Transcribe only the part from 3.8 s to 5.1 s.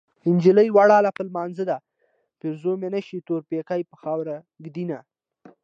په خاورو ږدينه